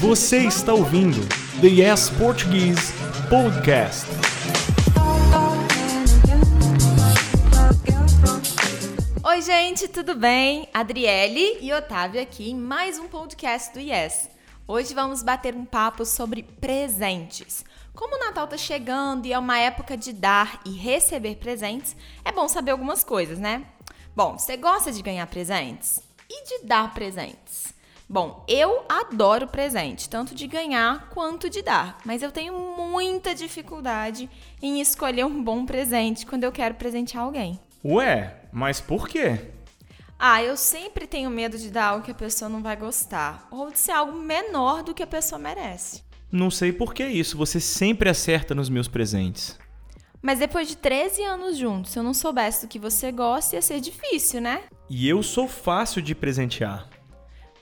[0.00, 1.20] Você está ouvindo
[1.60, 2.92] The Yes Portuguese
[3.28, 4.06] Podcast.
[9.24, 10.68] Oi, gente, tudo bem?
[10.74, 14.28] Adriele e Otávio aqui em mais um podcast do Yes.
[14.66, 17.64] Hoje vamos bater um papo sobre presentes.
[17.94, 22.32] Como o Natal tá chegando e é uma época de dar e receber presentes, é
[22.32, 23.64] bom saber algumas coisas, né?
[24.16, 26.00] Bom, você gosta de ganhar presentes?
[26.30, 27.74] E de dar presentes?
[28.08, 34.30] Bom, eu adoro presente, tanto de ganhar quanto de dar, mas eu tenho muita dificuldade
[34.62, 37.58] em escolher um bom presente quando eu quero presentear alguém.
[37.84, 39.50] Ué, mas por quê?
[40.16, 43.72] Ah, eu sempre tenho medo de dar algo que a pessoa não vai gostar, ou
[43.72, 46.04] de ser algo menor do que a pessoa merece.
[46.30, 49.58] Não sei por que isso, você sempre acerta nos meus presentes.
[50.24, 53.60] Mas depois de 13 anos juntos, se eu não soubesse do que você gosta, ia
[53.60, 54.62] ser difícil, né?
[54.88, 56.88] E eu sou fácil de presentear.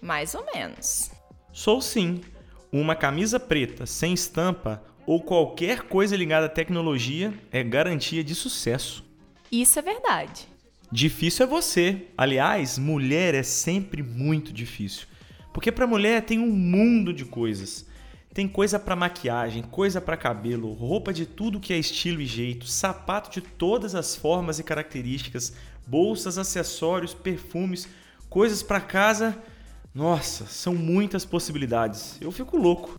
[0.00, 1.10] Mais ou menos.
[1.52, 2.20] Sou sim.
[2.70, 9.04] Uma camisa preta sem estampa ou qualquer coisa ligada à tecnologia é garantia de sucesso.
[9.50, 10.46] Isso é verdade.
[10.92, 12.06] Difícil é você.
[12.16, 15.08] Aliás, mulher é sempre muito difícil.
[15.52, 17.90] Porque para mulher tem um mundo de coisas.
[18.34, 22.66] Tem coisa para maquiagem, coisa para cabelo, roupa de tudo que é estilo e jeito,
[22.66, 25.52] sapato de todas as formas e características,
[25.86, 27.86] bolsas, acessórios, perfumes,
[28.30, 29.36] coisas para casa.
[29.94, 32.16] Nossa, são muitas possibilidades.
[32.22, 32.98] Eu fico louco.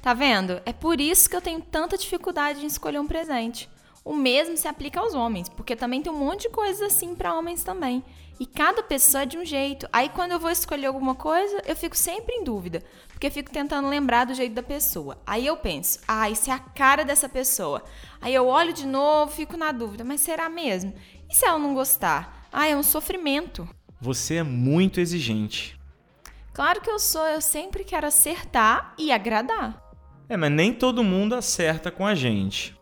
[0.00, 0.62] Tá vendo?
[0.64, 3.68] É por isso que eu tenho tanta dificuldade em escolher um presente.
[4.02, 7.34] O mesmo se aplica aos homens, porque também tem um monte de coisas assim para
[7.34, 8.02] homens também.
[8.38, 9.88] E cada pessoa é de um jeito.
[9.92, 13.50] Aí quando eu vou escolher alguma coisa, eu fico sempre em dúvida, porque eu fico
[13.50, 15.18] tentando lembrar do jeito da pessoa.
[15.26, 17.82] Aí eu penso, ah, isso é a cara dessa pessoa.
[18.20, 20.92] Aí eu olho de novo, fico na dúvida, mas será mesmo?
[21.30, 22.46] E se ela não gostar?
[22.52, 23.66] Ah, é um sofrimento.
[24.00, 25.80] Você é muito exigente.
[26.52, 29.82] Claro que eu sou, eu sempre quero acertar e agradar.
[30.28, 32.78] É, mas nem todo mundo acerta com a gente.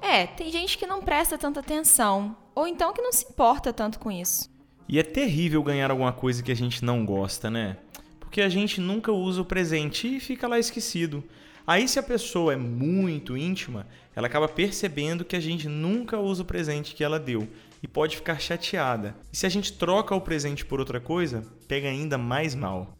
[0.00, 3.98] É, tem gente que não presta tanta atenção, ou então que não se importa tanto
[3.98, 4.53] com isso.
[4.88, 7.76] E é terrível ganhar alguma coisa que a gente não gosta, né?
[8.20, 11.24] Porque a gente nunca usa o presente e fica lá esquecido.
[11.66, 16.42] Aí, se a pessoa é muito íntima, ela acaba percebendo que a gente nunca usa
[16.42, 17.48] o presente que ela deu
[17.82, 19.16] e pode ficar chateada.
[19.32, 22.96] E se a gente troca o presente por outra coisa, pega ainda mais mal.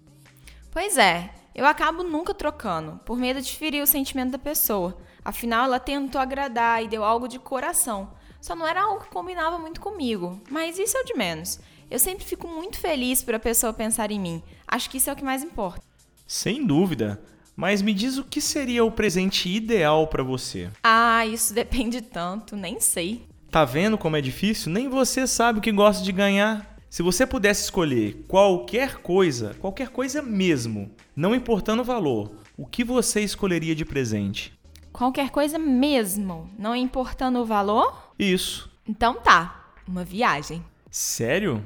[0.71, 4.97] Pois é, eu acabo nunca trocando, por medo de ferir o sentimento da pessoa.
[5.25, 8.13] Afinal, ela tentou agradar e deu algo de coração.
[8.45, 11.59] Só não era algo que combinava muito comigo, mas isso é o de menos.
[11.91, 14.43] Eu sempre fico muito feliz por a pessoa pensar em mim.
[14.69, 15.81] Acho que isso é o que mais importa.
[16.27, 17.23] Sem dúvida.
[17.57, 20.69] Mas me diz o que seria o presente ideal para você?
[20.83, 23.27] Ah, isso depende tanto, nem sei.
[23.51, 24.71] Tá vendo como é difícil?
[24.71, 26.77] Nem você sabe o que gosta de ganhar.
[26.91, 32.85] Se você pudesse escolher qualquer coisa, qualquer coisa mesmo, não importando o valor, o que
[32.85, 34.53] você escolheria de presente?
[34.93, 38.04] Qualquer coisa mesmo, não importando o valor?
[38.19, 38.71] Isso.
[38.89, 40.65] Então tá, uma viagem.
[40.91, 41.65] Sério?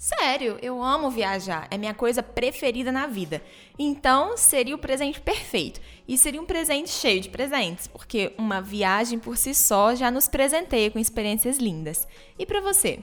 [0.00, 3.42] Sério, eu amo viajar, é minha coisa preferida na vida.
[3.78, 5.78] Então, seria o presente perfeito.
[6.08, 10.26] E seria um presente cheio de presentes, porque uma viagem por si só já nos
[10.26, 12.08] presenteia com experiências lindas.
[12.38, 13.00] E para você?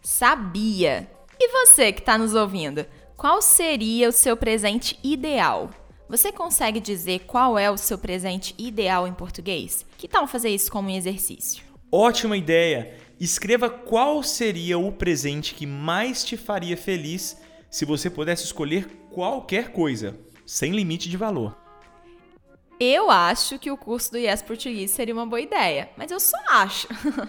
[0.00, 1.10] Sabia!
[1.38, 2.86] E você que está nos ouvindo?
[3.18, 5.68] Qual seria o seu presente ideal?
[6.08, 9.84] Você consegue dizer qual é o seu presente ideal em português?
[9.98, 11.73] Que tal fazer isso como um exercício?
[11.96, 12.92] Ótima ideia!
[13.20, 17.40] Escreva qual seria o presente que mais te faria feliz
[17.70, 21.56] se você pudesse escolher qualquer coisa, sem limite de valor.
[22.80, 26.36] Eu acho que o curso do Yes Português seria uma boa ideia, mas eu só
[26.48, 26.88] acho.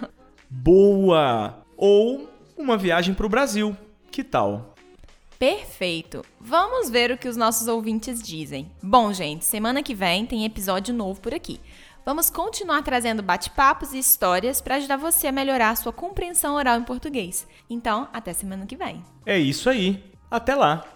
[0.49, 1.63] boa!
[1.77, 2.27] Ou
[2.57, 3.77] uma viagem para o Brasil.
[4.09, 4.73] Que tal?
[5.37, 6.25] Perfeito!
[6.41, 8.71] Vamos ver o que os nossos ouvintes dizem.
[8.81, 11.59] Bom, gente, semana que vem tem episódio novo por aqui.
[12.05, 16.77] Vamos continuar trazendo bate-papos e histórias para ajudar você a melhorar a sua compreensão oral
[16.77, 17.47] em português.
[17.67, 19.03] Então, até semana que vem.
[19.25, 20.03] É isso aí.
[20.29, 20.94] Até lá!